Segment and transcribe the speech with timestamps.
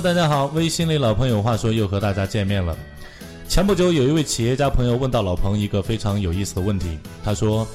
[0.00, 2.76] 大家好，微信里老朋友话说又和大家见面了。
[3.48, 7.66] 前不久有一位企业家朋友问到老彭一个非常有意思的问题，他说：“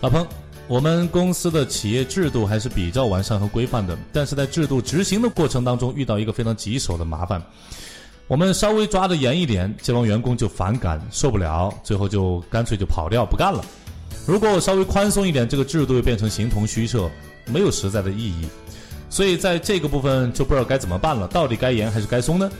[0.00, 0.26] 老彭，
[0.68, 7.42] 我们公司的企业制度还是比较完善和规范的，但是在制度执行的过程当中遇到一个非常棘手的麻烦。
[8.26, 13.62] 我们稍微抓得严一点，这帮员工就反感受不了，最后就干脆就跑掉不干了。
[14.26, 17.10] 如果我稍微宽松一点，这个制度又变成形同虚设，
[17.46, 18.48] 没有实在的意义。”
[19.16, 22.50] 所以在这个部分就不知道该怎么办了，到底该严还是该松呢？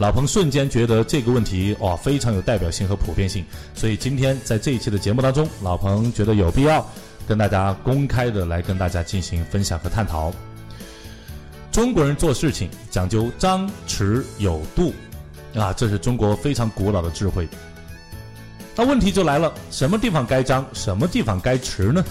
[0.00, 3.44] 老彭瞬间觉得这个问题哇非常有代表性和普遍性，
[3.76, 6.84] 所以今天在这一期的节目当中，老彭觉得有必要
[7.28, 10.32] 跟大家公开的来跟大家进行分享和探讨。
[11.70, 14.92] 中国人做事情讲究张弛有度，
[15.54, 17.48] 啊，这是中国非常古老的智慧。
[18.74, 22.04] 那问题就来了，什么地方该张，什么地方该弛呢？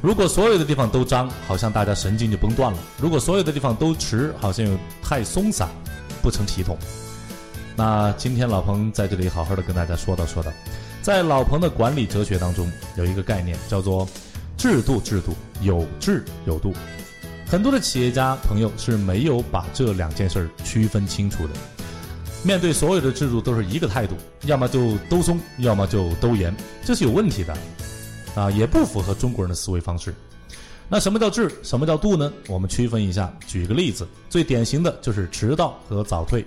[0.00, 5.68] 如果所有的地方都张，好像大家神经就崩断了；如果所有的地方都迟，好像又太松散，
[6.22, 6.78] 不成体统。
[7.74, 10.52] 那今天老彭在这里好好的跟大家说道说道，
[11.02, 14.08] 在老彭的管理哲学当中，有一个概念叫做
[14.56, 16.72] 制度制度有制有度。
[17.48, 21.54] 很多的企业家朋友是没有把这两件事儿区分清楚的，
[22.44, 27.56] 面对所有的制度都是一个态度，要么就都松，要么就都严，这是有问题的。
[28.34, 30.14] 啊，也不符合中国人的思维方式。
[30.88, 31.52] 那什么叫智？
[31.62, 32.32] 什么叫度呢？
[32.48, 33.30] 我们区分一下。
[33.46, 36.42] 举个例子，最典型的就是迟到和早退。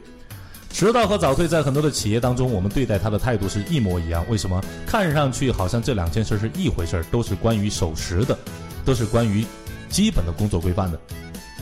[0.72, 4.26] 迟到和早退在很多的企业当中，我们对待它的态度是一模一样。
[4.30, 4.64] 为什么？
[4.88, 8.36] 看上去好像这两件事是一回事儿，都是关于守时的，
[8.84, 9.46] 都是关于
[9.90, 11.00] 基本的工作规范的。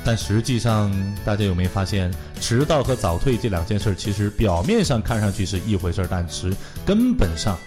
[0.05, 0.89] 但实际上，
[1.25, 7.57] 大家有没有发现，迟到和早退这两件事其实表面上看上去是一回事儿，但是根本上。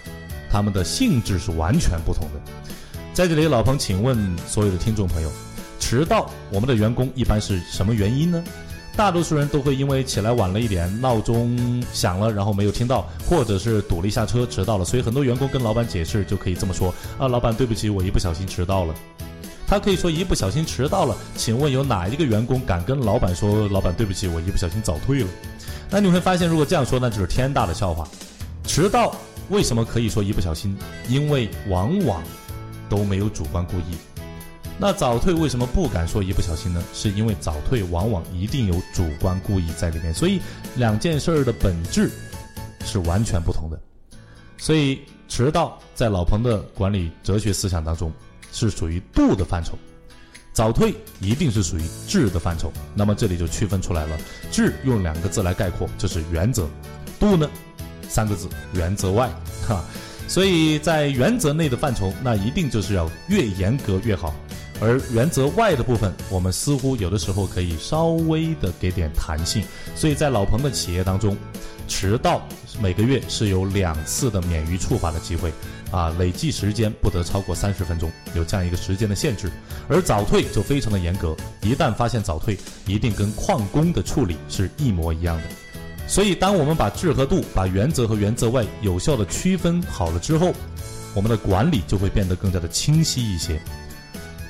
[0.53, 2.39] 他们的性质是完全不同的。
[3.11, 4.15] 在这里，老彭，请问
[4.47, 5.31] 所有的听众朋友，
[5.79, 8.43] 迟到，我们的员工一般是什么原因呢？
[8.95, 14.85] 大多数人都会因为起来晚了一点，闹钟响了，然后没有听到，或者是堵了一下车，迟到了。
[14.85, 18.93] 所以很多员工跟老板解释，就可以这么说：啊，老板，对不起，我一不小心迟到了。
[19.65, 21.17] 他可以说一不小心迟到了。
[21.35, 25.27] 请问有哪一个员工敢跟老板说，老板，对不起，我一不小心早退了？
[25.89, 28.07] 那你会发现，如果这样说，那就是天大的笑话。
[28.67, 29.15] 迟到。
[29.49, 30.75] 为什么可以说一不小心？
[31.07, 32.23] 因为往往
[32.89, 33.97] 都没有主观故意。
[34.79, 36.83] 那早退为什么不敢说一不小心呢？
[36.93, 40.13] 是因为早退往往一定有主观故意在里面。
[40.13, 40.41] 所以
[40.75, 42.09] 两件事儿的本质
[42.83, 43.79] 是完全不同的。
[44.57, 48.11] 所以迟到在老彭的管理哲学思想当中
[48.51, 49.77] 是属于度的范畴，
[50.53, 52.71] 早退一定是属于质的范畴。
[52.95, 54.17] 那么这里就区分出来了，
[54.51, 56.67] 质用两个字来概括就是原则，
[57.19, 57.49] 度呢？
[58.09, 59.29] 三个字，原则外，
[59.67, 59.83] 哈，
[60.27, 64.33] 所以在原则内的范畴，那一定就是要越严格越好。
[64.81, 69.63] 而原则外的部分，我们似乎有的时候可以稍微的给点弹性。
[69.95, 71.37] 所以在老彭的企业当中，
[71.87, 72.41] 迟到
[72.81, 75.53] 每个月是有两次的免于处罚的机会，
[75.89, 79.49] 啊，累计时间不得超过三十分钟，有这样一个时间的限制。
[79.87, 85.43] 而早退就非常的严格，一旦发现早退，一定跟旷工的处理是一模一样的。
[86.07, 90.53] 所以，当我们把质和度、把原则和原则外有效的区分好了之后，
[91.13, 93.59] 我们的管理就会变得更加的清晰一些。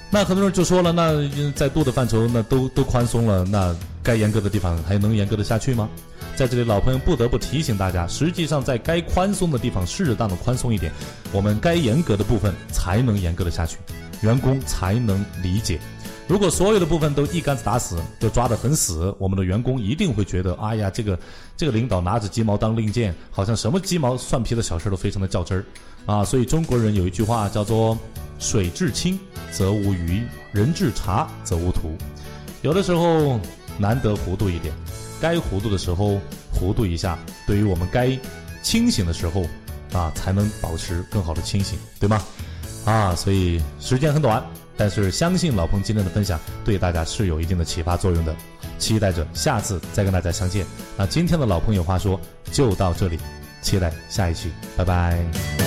[0.09, 5.89] 那很多人就说了，那在度的范畴，那都都宽松了，那该严格的地方还能严格的下去吗？
[6.35, 10.91] 在这里，老朋友不得不提醒大家，实际上在该宽松的地方适当的宽松一点，
[11.31, 13.77] 我们该严格的部分才能严格的下去，
[14.21, 15.79] 员工才能理解。
[16.25, 21.19] 如果所有的部分都一竿子打死，就抓得很死，我们的员工一定会觉得，哎呀，这个
[21.57, 25.65] 这个领导拿着鸡毛当令箭，好像什么鸡毛蒜皮的小事都非常的较真儿，
[26.05, 27.97] 啊，所以中国人有一句话叫做
[28.39, 29.19] “水至清
[29.51, 30.23] 则无鱼，
[30.53, 31.95] 人至察则无徒”，
[32.63, 33.37] 有的时候
[33.77, 34.73] 难得糊涂一点，
[35.19, 36.19] 该糊涂的时候
[36.53, 38.17] 糊涂一下，对于我们该
[38.61, 39.45] 清醒的时候，
[39.91, 42.23] 啊，才能保持更好的清醒，对吗？
[42.85, 44.41] 啊，所以时间很短。
[44.75, 48.35] 但是相信老彭今天的分享对大家是有一定的启发作用的，
[48.77, 50.65] 期待着下次再跟大家相见。
[50.97, 52.19] 那今天的老朋友话说
[52.51, 53.19] 就到这里，
[53.61, 55.62] 期待下一期，拜拜。